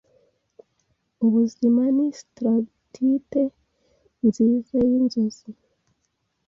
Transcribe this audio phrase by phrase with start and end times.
[1.25, 3.41] Ubuzima ni stalactite
[4.27, 5.49] nziza yinzozi,